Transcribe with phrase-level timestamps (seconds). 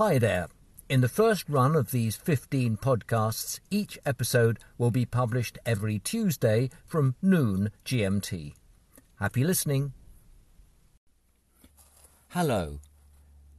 [0.00, 0.48] Hi there.
[0.88, 6.70] In the first run of these 15 podcasts, each episode will be published every Tuesday
[6.86, 8.54] from noon GMT.
[9.16, 9.92] Happy listening.
[12.28, 12.80] Hello.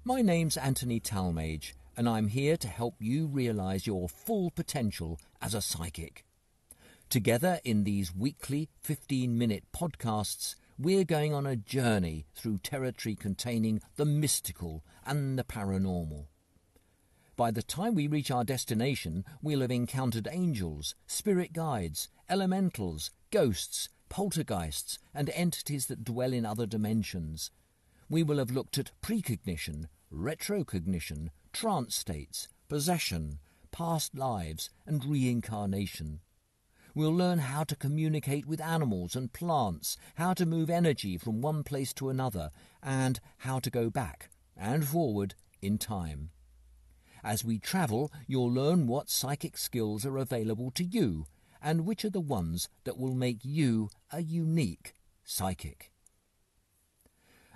[0.04, 5.54] My name's Anthony Talmage, and I'm here to help you realize your full potential as
[5.54, 6.26] a psychic.
[7.08, 13.80] Together in these weekly 15 minute podcasts, we're going on a journey through territory containing
[13.98, 16.26] the mystical and the paranormal.
[17.42, 23.90] By the time we reach our destination, we'll have encountered angels, spirit guides, elementals, ghosts,
[24.10, 27.50] poltergeists, and entities that dwell in other dimensions.
[28.08, 33.40] We will have looked at precognition, retrocognition, trance states, possession,
[33.72, 36.20] past lives, and reincarnation.
[36.94, 41.64] We'll learn how to communicate with animals and plants, how to move energy from one
[41.64, 42.52] place to another,
[42.84, 46.30] and how to go back and forward in time.
[47.24, 51.26] As we travel, you'll learn what psychic skills are available to you
[51.62, 55.92] and which are the ones that will make you a unique psychic.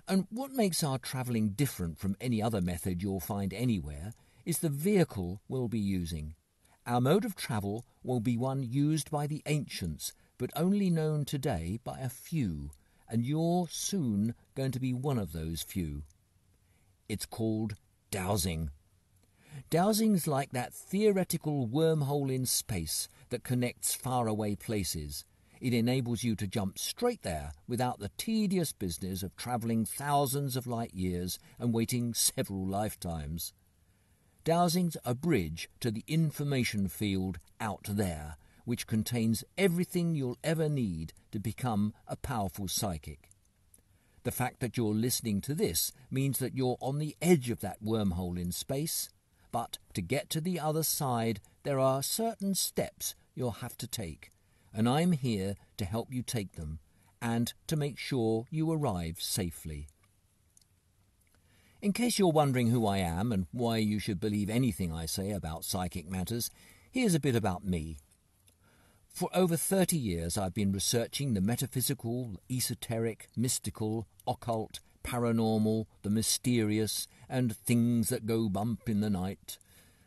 [0.07, 4.13] And what makes our travelling different from any other method you'll find anywhere
[4.45, 6.35] is the vehicle we'll be using.
[6.85, 11.79] Our mode of travel will be one used by the ancients, but only known today
[11.83, 12.69] by a few,
[13.09, 16.03] and you're soon going to be one of those few.
[17.09, 17.73] It's called
[18.11, 18.69] dowsing.
[19.69, 25.25] Dowsing's like that theoretical wormhole in space that connects faraway places.
[25.61, 30.67] It enables you to jump straight there without the tedious business of travelling thousands of
[30.67, 33.53] light years and waiting several lifetimes.
[34.43, 41.13] Dowsing's a bridge to the information field out there, which contains everything you'll ever need
[41.31, 43.29] to become a powerful psychic.
[44.23, 47.83] The fact that you're listening to this means that you're on the edge of that
[47.83, 49.09] wormhole in space,
[49.55, 54.33] but to get to the other side, there are certain steps you'll have to take,
[54.73, 56.79] and I'm here to help you take them
[57.21, 59.87] and to make sure you arrive safely.
[61.81, 65.31] In case you're wondering who I am and why you should believe anything I say
[65.31, 66.51] about psychic matters,
[66.91, 67.95] here's a bit about me.
[69.07, 77.07] For over 30 years, I've been researching the metaphysical, esoteric, mystical, occult, paranormal, the mysterious,
[77.29, 79.57] and things that go bump in the night.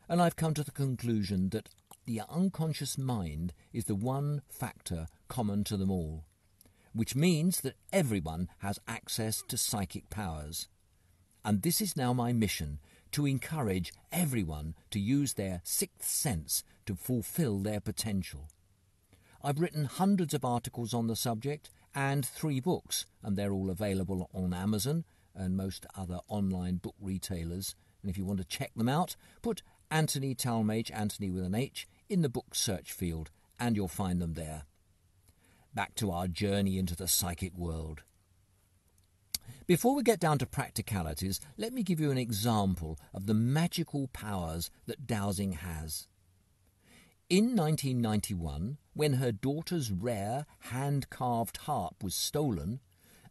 [0.08, 1.68] And I've come to the conclusion that
[2.06, 6.24] the unconscious mind is the one factor common to them all,
[6.92, 10.68] which means that everyone has access to psychic powers.
[11.44, 12.78] And this is now my mission
[13.12, 18.48] to encourage everyone to use their sixth sense to fulfill their potential.
[19.42, 24.28] I've written hundreds of articles on the subject and three books, and they're all available
[24.32, 25.04] on Amazon
[25.34, 27.74] and most other online book retailers.
[28.02, 31.88] And if you want to check them out, put Anthony Talmage, Anthony with an H,
[32.08, 34.64] in the book search field, and you'll find them there.
[35.74, 38.02] Back to our journey into the psychic world.
[39.66, 44.08] Before we get down to practicalities, let me give you an example of the magical
[44.08, 46.06] powers that dowsing has.
[47.30, 52.80] In 1991, when her daughter's rare hand carved harp was stolen,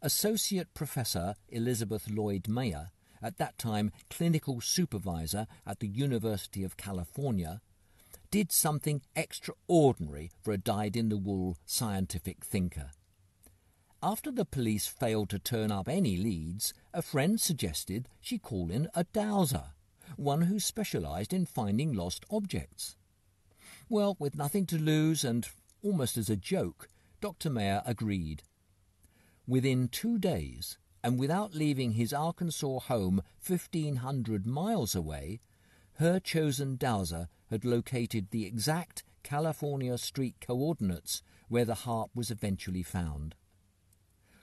[0.03, 2.91] Associate Professor Elizabeth Lloyd Mayer,
[3.23, 7.59] at that time clinical supervisor at the University of California,
[8.29, 12.91] did something extraordinary for a dyed in the wool scientific thinker.
[14.03, 18.89] After the police failed to turn up any leads, a friend suggested she call in
[18.93, 19.73] a dowser,
[20.17, 22.95] one who specialized in finding lost objects.
[23.89, 25.47] Well, with nothing to lose and
[25.81, 26.89] almost as a joke,
[27.21, 27.49] Dr.
[27.49, 28.43] Mayer agreed.
[29.47, 35.39] Within two days, and without leaving his Arkansas home 1,500 miles away,
[35.95, 42.83] her chosen dowser had located the exact California street coordinates where the harp was eventually
[42.83, 43.35] found.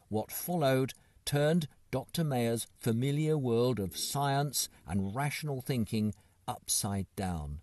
[0.09, 0.95] What followed
[1.27, 2.25] turned Dr.
[2.25, 6.15] Mayer's familiar world of science and rational thinking
[6.49, 7.61] upside down.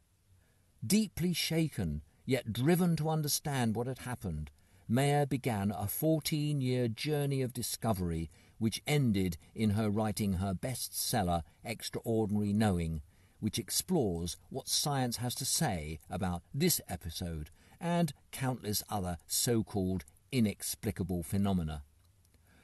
[0.85, 4.49] Deeply shaken, yet driven to understand what had happened,
[4.87, 11.43] Mayer began a 14 year journey of discovery which ended in her writing her bestseller,
[11.63, 13.01] Extraordinary Knowing,
[13.39, 17.49] which explores what science has to say about this episode
[17.79, 21.83] and countless other so called inexplicable phenomena.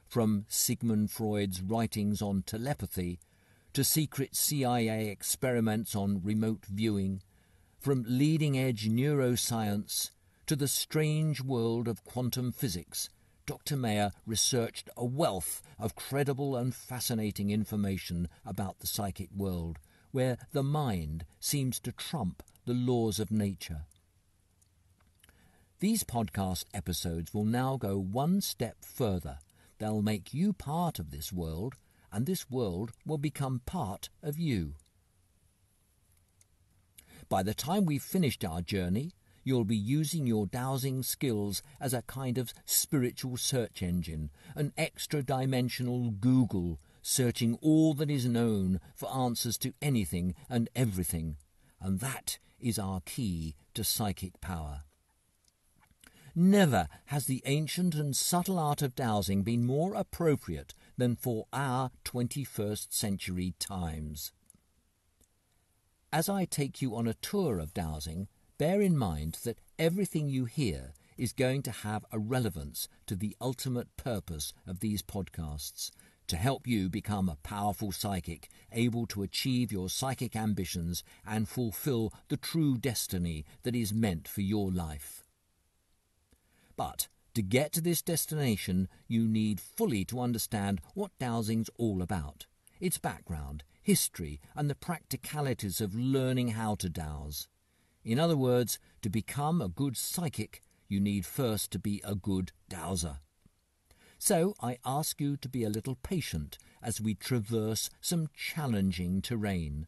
[0.07, 3.19] From Sigmund Freud's writings on telepathy
[3.73, 7.21] to secret CIA experiments on remote viewing,
[7.87, 10.11] from leading edge neuroscience
[10.45, 13.07] to the strange world of quantum physics,
[13.45, 13.77] Dr.
[13.77, 19.79] Mayer researched a wealth of credible and fascinating information about the psychic world,
[20.11, 23.85] where the mind seems to trump the laws of nature.
[25.79, 29.39] These podcast episodes will now go one step further.
[29.79, 31.75] They'll make you part of this world,
[32.11, 34.73] and this world will become part of you.
[37.29, 39.13] By the time we've finished our journey,
[39.43, 45.21] you'll be using your dowsing skills as a kind of spiritual search engine, an extra
[45.21, 51.35] dimensional Google, searching all that is known for answers to anything and everything.
[51.81, 54.83] And that is our key to psychic power.
[56.33, 61.91] Never has the ancient and subtle art of dowsing been more appropriate than for our
[62.05, 64.31] 21st century times.
[66.11, 68.27] As I take you on a tour of dowsing,
[68.57, 73.35] bear in mind that everything you hear is going to have a relevance to the
[73.41, 75.91] ultimate purpose of these podcasts
[76.27, 82.13] to help you become a powerful psychic, able to achieve your psychic ambitions and fulfill
[82.29, 85.23] the true destiny that is meant for your life.
[86.77, 92.45] But to get to this destination, you need fully to understand what dowsing's all about,
[92.79, 97.47] its background, history, and the practicalities of learning how to dowse.
[98.03, 102.51] In other words, to become a good psychic, you need first to be a good
[102.67, 103.19] dowser.
[104.19, 109.87] So I ask you to be a little patient as we traverse some challenging terrain.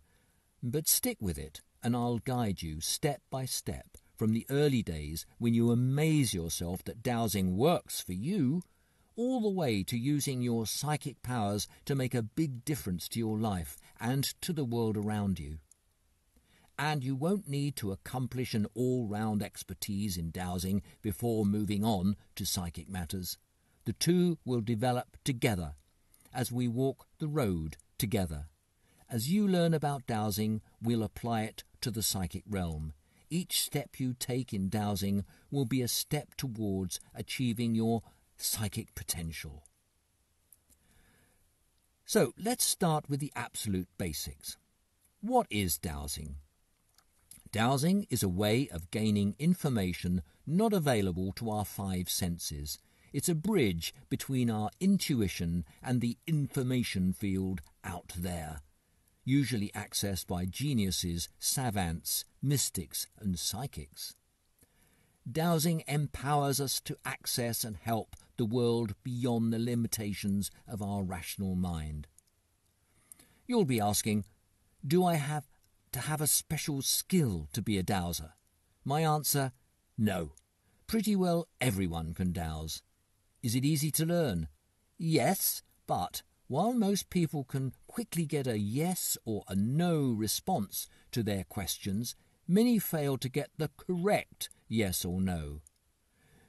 [0.63, 5.25] But stick with it, and I'll guide you step by step from the early days
[5.39, 8.61] when you amaze yourself that dowsing works for you,
[9.19, 13.37] all the way to using your psychic powers to make a big difference to your
[13.37, 15.57] life and to the world around you.
[16.77, 22.15] And you won't need to accomplish an all round expertise in dowsing before moving on
[22.37, 23.37] to psychic matters.
[23.83, 25.73] The two will develop together
[26.33, 28.45] as we walk the road together.
[29.09, 32.93] As you learn about dowsing, we'll apply it to the psychic realm
[33.29, 38.01] each step you take in dowsing will be a step towards achieving your
[38.41, 39.63] psychic potential.
[42.05, 44.57] So let's start with the absolute basics.
[45.21, 46.35] What is dowsing?
[47.51, 52.79] Dowsing is a way of gaining information not available to our five senses.
[53.11, 58.61] It's a bridge between our intuition and the information field out there
[59.29, 64.15] usually accessed by geniuses, savants, mystics, and psychics.
[65.31, 71.55] Dowsing empowers us to access and help the world beyond the limitations of our rational
[71.55, 72.07] mind.
[73.45, 74.23] You'll be asking,
[74.87, 75.49] do I have
[75.91, 78.31] to have a special skill to be a dowser?
[78.85, 79.51] My answer,
[79.97, 80.31] no.
[80.87, 82.81] Pretty well everyone can dowse.
[83.43, 84.47] Is it easy to learn?
[84.97, 91.23] Yes, but while most people can quickly get a yes or a no response to
[91.23, 92.15] their questions,
[92.47, 95.59] many fail to get the correct yes or no.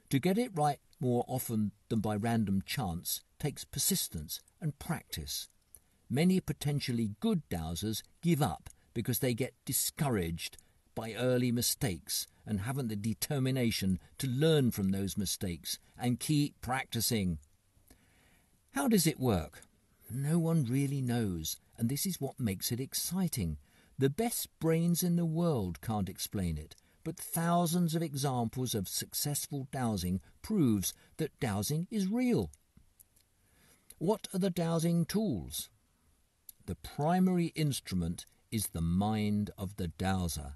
[0.09, 5.49] To get it right more often than by random chance takes persistence and practice.
[6.09, 10.57] Many potentially good dowsers give up because they get discouraged
[10.93, 17.39] by early mistakes and haven't the determination to learn from those mistakes and keep practicing.
[18.71, 19.61] How does it work?
[20.09, 23.57] No one really knows, and this is what makes it exciting.
[23.97, 29.67] The best brains in the world can't explain it, but thousands of examples of successful
[29.71, 32.51] dowsing proves that dowsing is real.
[33.97, 35.69] What are the dowsing tools?
[36.65, 40.55] The primary instrument is the mind of the dowser.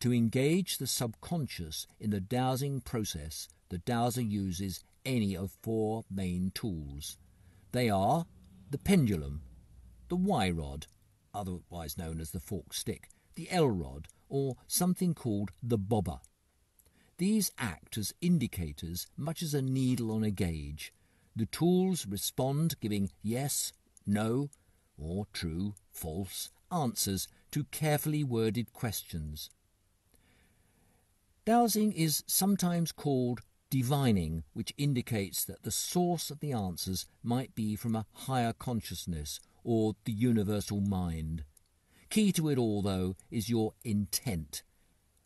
[0.00, 6.50] To engage the subconscious in the dowsing process, the dowser uses any of four main
[6.54, 7.16] tools.
[7.72, 8.26] They are
[8.70, 9.42] the pendulum,
[10.08, 10.86] the Y rod,
[11.32, 16.18] otherwise known as the forked stick, the L rod, or something called the bobber.
[17.18, 20.92] These act as indicators much as a needle on a gauge.
[21.36, 23.72] The tools respond giving yes,
[24.06, 24.48] no,
[24.98, 29.50] or true, false answers to carefully worded questions.
[31.44, 37.76] Dowsing is sometimes called divining, which indicates that the source of the answers might be
[37.76, 41.44] from a higher consciousness or the universal mind.
[42.12, 44.62] Key to it all, though, is your intent.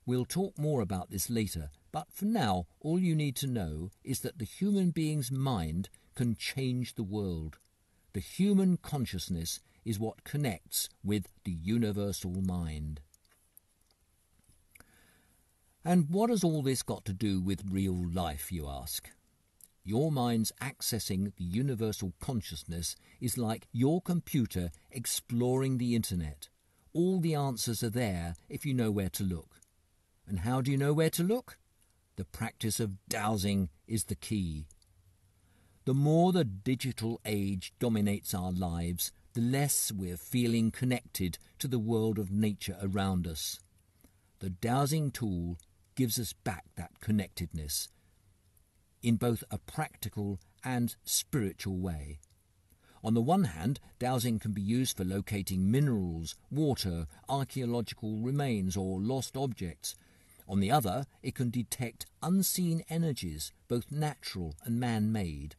[0.07, 4.21] We'll talk more about this later, but for now, all you need to know is
[4.21, 7.59] that the human being's mind can change the world.
[8.13, 13.01] The human consciousness is what connects with the universal mind.
[15.85, 19.11] And what has all this got to do with real life, you ask?
[19.83, 26.49] Your mind's accessing the universal consciousness is like your computer exploring the internet.
[26.97, 29.61] All the answers are there if you know where to look.
[30.27, 31.59] And how do you know where to look?
[32.17, 34.67] The practice of dowsing is the key.
[35.85, 41.79] The more the digital age dominates our lives, the less we're feeling connected to the
[41.79, 43.61] world of nature around us.
[44.39, 45.59] The dowsing tool
[45.97, 47.89] gives us back that connectedness
[49.03, 52.21] in both a practical and spiritual way.
[53.07, 58.99] On the one hand, dowsing can be used for locating minerals, water, archaeological remains, or
[58.99, 59.95] lost objects.
[60.49, 65.55] On the other, it can detect unseen energies, both natural and man made.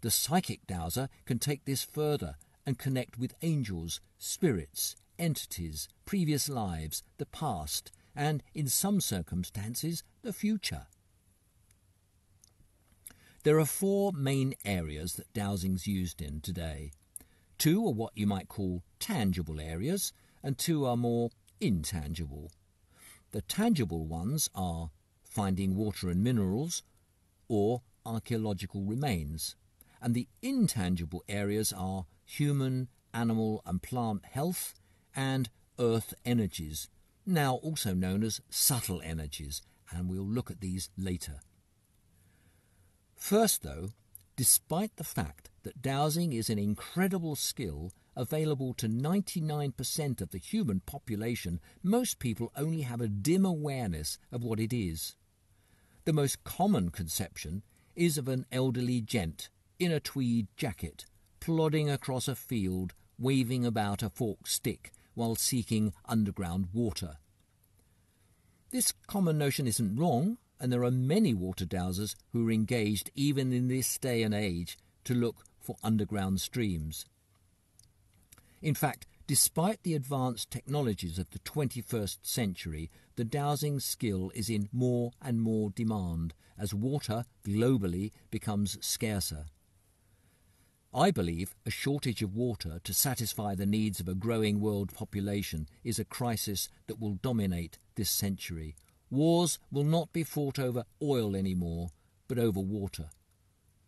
[0.00, 2.34] The psychic dowser can take this further
[2.66, 10.32] and connect with angels, spirits, entities, previous lives, the past, and, in some circumstances, the
[10.32, 10.88] future.
[13.42, 16.92] There are four main areas that dowsing's used in today.
[17.56, 22.50] Two are what you might call tangible areas, and two are more intangible.
[23.30, 24.90] The tangible ones are
[25.24, 26.82] finding water and minerals
[27.48, 29.56] or archaeological remains,
[30.02, 34.74] and the intangible areas are human, animal, and plant health
[35.16, 36.88] and earth energies,
[37.24, 41.40] now also known as subtle energies, and we'll look at these later.
[43.20, 43.90] First, though,
[44.34, 50.80] despite the fact that dowsing is an incredible skill available to 99% of the human
[50.80, 55.16] population, most people only have a dim awareness of what it is.
[56.06, 57.62] The most common conception
[57.94, 61.04] is of an elderly gent in a tweed jacket,
[61.40, 67.18] plodding across a field, waving about a forked stick while seeking underground water.
[68.70, 73.52] This common notion isn't wrong, and there are many water dowsers who are engaged even
[73.52, 77.06] in this day and age to look for underground streams.
[78.62, 84.68] In fact, despite the advanced technologies of the 21st century, the dowsing skill is in
[84.72, 89.46] more and more demand as water globally becomes scarcer.
[90.92, 95.68] I believe a shortage of water to satisfy the needs of a growing world population
[95.84, 98.74] is a crisis that will dominate this century,
[99.10, 101.90] Wars will not be fought over oil anymore,
[102.28, 103.10] but over water.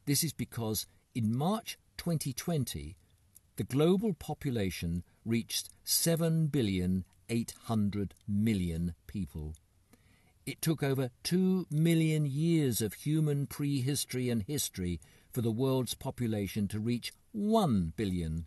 [0.05, 2.97] This is because in March 2020,
[3.57, 9.55] the global population reached 7 billion 800 million people.
[10.45, 15.01] It took over 2 million years of human prehistory and history
[15.31, 18.47] for the world's population to reach 1 billion,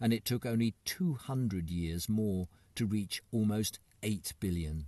[0.00, 4.86] and it took only 200 years more to reach almost 8 billion.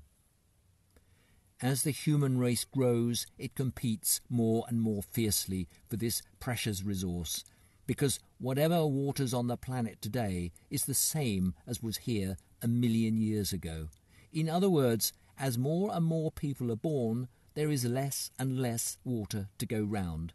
[1.62, 7.44] As the human race grows, it competes more and more fiercely for this precious resource,
[7.86, 13.16] because whatever waters on the planet today is the same as was here a million
[13.16, 13.88] years ago.
[14.34, 18.98] In other words, as more and more people are born, there is less and less
[19.02, 20.34] water to go round.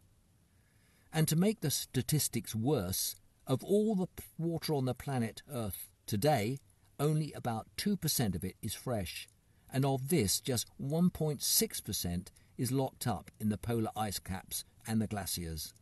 [1.13, 4.08] And to make the statistics worse, of all the
[4.40, 6.58] water on the planet Earth today,
[7.00, 9.28] only about 2% of it is fresh
[9.72, 15.08] and of this, just 1.6% is locked up in the polar ice caps and the
[15.08, 15.74] glaciers.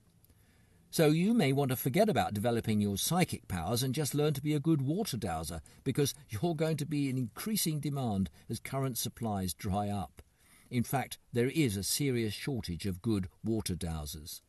[0.92, 4.42] So you may want to forget about developing your psychic powers and just learn to
[4.42, 8.98] be a good water dowser because you're going to be in increasing demand as current
[8.98, 10.24] supplies dry up.
[10.72, 14.42] In fact, there is a serious shortage of good water dowsers.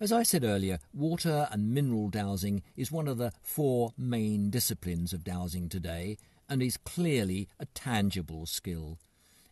[0.00, 5.12] As I said earlier, water and mineral dowsing is one of the four main disciplines
[5.12, 8.98] of dowsing today, and is clearly a tangible skill.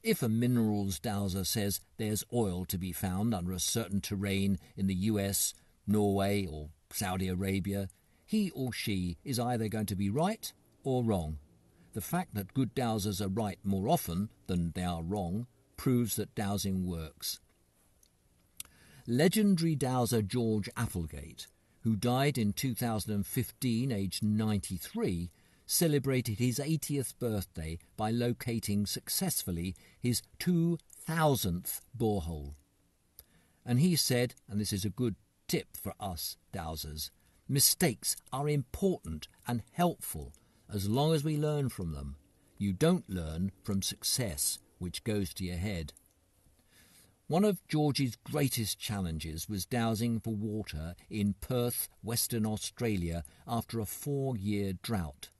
[0.02, 4.88] If a minerals dowser says there's oil to be found under a certain terrain in
[4.88, 5.54] the US,
[5.86, 7.88] Norway, or Saudi Arabia,
[8.24, 11.38] he or she is either going to be right or wrong.
[11.92, 15.46] The fact that good dowsers are right more often than they are wrong
[15.76, 17.40] proves that dowsing works.
[19.06, 21.48] Legendary dowser George Applegate,
[21.80, 25.30] who died in 2015 aged 93,
[25.72, 32.54] celebrated his 80th birthday by locating successfully his 2000th borehole.
[33.64, 35.16] And he said, and this is a good
[35.48, 37.08] tip for us dowsers,
[37.48, 40.34] mistakes are important and helpful
[40.70, 42.16] as long as we learn from them.
[42.58, 45.94] You don't learn from success, which goes to your head.
[47.28, 53.86] One of George's greatest challenges was dowsing for water in Perth, Western Australia, after a
[53.86, 55.30] four year drought.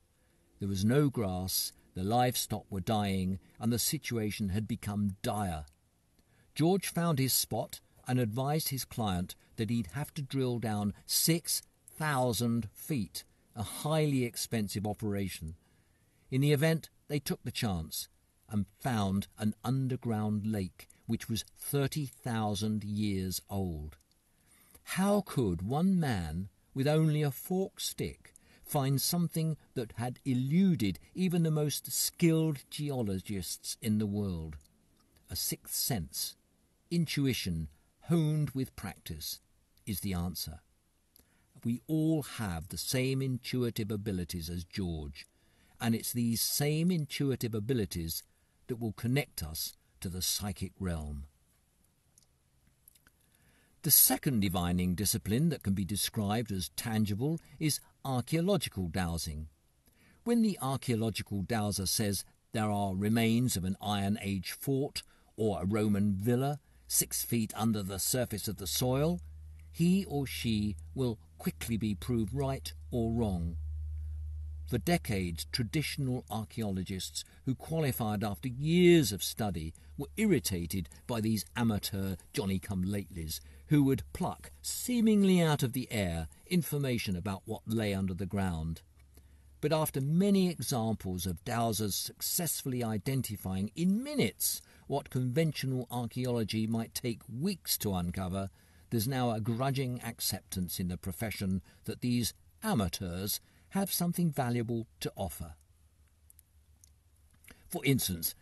[0.63, 5.65] There was no grass, the livestock were dying, and the situation had become dire.
[6.55, 12.69] George found his spot and advised his client that he'd have to drill down 6,000
[12.73, 13.25] feet
[13.57, 15.57] a highly expensive operation.
[16.31, 18.07] In the event, they took the chance
[18.49, 23.97] and found an underground lake which was 30,000 years old.
[24.85, 28.33] How could one man with only a forked stick
[28.73, 34.57] find something that had eluded even the most skilled geologists in the world?
[35.31, 36.37] A sixth sense,
[36.91, 37.69] intuition
[38.05, 39.41] honed with practice,
[39.85, 40.61] is the answer.
[41.63, 45.27] We all have the same intuitive abilities as George,
[45.79, 48.23] and it's these same intuitive abilities
[48.69, 51.27] that will connect us to the psychic realm.
[53.83, 59.49] The second divining discipline that can be described as tangible is archaeological dowsing.
[60.23, 65.03] When the archaeological dowser says there are remains of an Iron Age fort
[65.37, 69.21] or a Roman villa six feet under the surface of the soil,
[69.73, 73.57] he or she will quickly be proved right or wrong.
[74.65, 82.15] For decades, traditional archaeologists who qualified after years of study were irritated by these amateur
[82.33, 83.41] Johnny come latelys
[83.73, 88.83] who would pluck, seemingly out of the air, information about what lay under the ground.
[89.63, 97.23] But after many examples of dowsers successfully identifying in minutes what conventional archaeology might take
[97.27, 98.51] weeks to uncover,
[98.91, 105.11] there's now a grudging acceptance in the profession that these amateurs have something valuable to
[105.17, 105.55] offer.
[107.71, 108.35] For instance,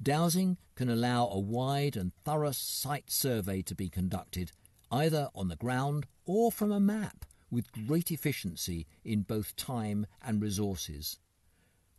[0.00, 4.52] dowsing can allow a wide and thorough site survey to be conducted,
[4.90, 10.42] either on the ground or from a map, with great efficiency in both time and
[10.42, 11.18] resources.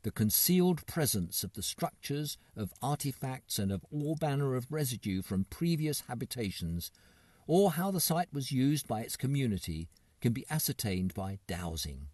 [0.04, 5.46] The concealed presence of the structures, of artifacts, and of all manner of residue from
[5.50, 6.92] previous habitations,
[7.46, 9.88] or how the site was used by its community,
[10.22, 12.08] can be ascertained by dowsing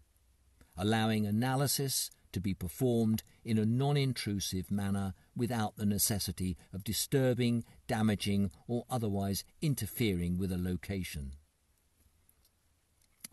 [0.76, 7.64] allowing analysis to be performed in a non intrusive manner without the necessity of disturbing,
[7.86, 11.32] damaging, or otherwise interfering with a location.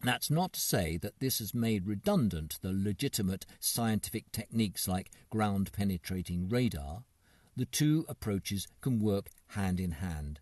[0.04, 5.72] That's not to say that this has made redundant the legitimate scientific techniques like ground
[5.74, 7.04] penetrating radar.
[7.56, 10.40] The two approaches can work hand in hand.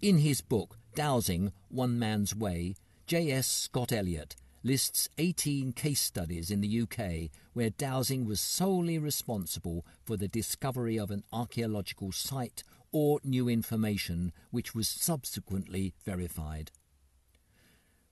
[0.00, 3.46] In his book, Dowsing One Man's Way, J.S.
[3.46, 10.16] Scott Elliot lists 18 case studies in the UK where dowsing was solely responsible for
[10.16, 16.70] the discovery of an archaeological site or new information which was subsequently verified.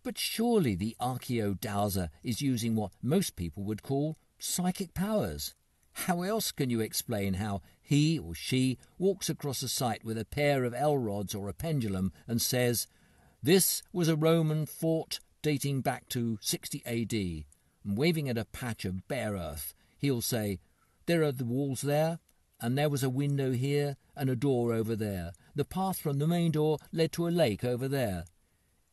[0.02, 5.54] But surely the archaeo dowser is using what most people would call psychic powers.
[5.92, 10.24] How else can you explain how he or she walks across a site with a
[10.24, 12.86] pair of L rods or a pendulum and says,
[13.42, 17.12] This was a Roman fort dating back to 60 AD,
[17.84, 20.58] and waving at a patch of bare earth, he'll say,
[21.06, 22.18] There are the walls there,
[22.60, 25.30] and there was a window here, and a door over there.
[25.54, 28.24] The path from the main door led to a lake over there.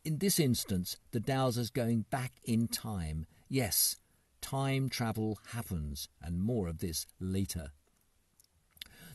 [0.06, 3.26] In this instance, the dowser's going back in time.
[3.50, 3.96] Yes,
[4.40, 7.72] time travel happens, and more of this later.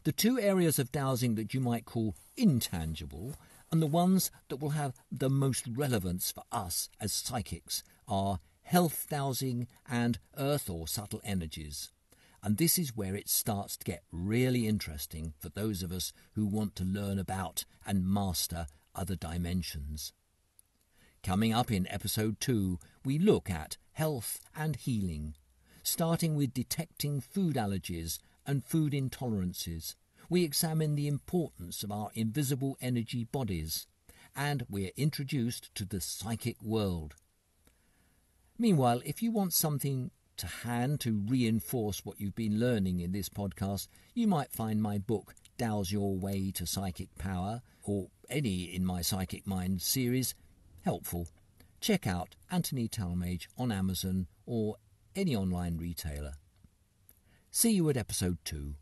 [0.03, 3.37] The two areas of dowsing that you might call intangible
[3.71, 9.07] and the ones that will have the most relevance for us as psychics are health
[9.11, 11.91] dowsing and earth or subtle energies.
[12.43, 16.47] And this is where it starts to get really interesting for those of us who
[16.47, 20.13] want to learn about and master other dimensions.
[21.23, 25.35] Coming up in episode 2, we look at health and healing,
[25.83, 29.95] starting with detecting food allergies and food intolerances
[30.29, 33.87] we examine the importance of our invisible energy bodies,
[34.37, 37.15] and we're introduced to the psychic world.
[38.59, 43.29] Meanwhile, if you want something to hand to reinforce what you've been learning in this
[43.29, 48.85] podcast, you might find my book, Dowse Your Way to Psychic Power, or any in
[48.85, 50.35] my Psychic Mind series,
[50.85, 51.29] helpful.
[51.81, 54.77] Check out Anthony Talmage on Amazon or
[55.17, 56.35] any online retailer.
[57.51, 58.75] See you at episode 2.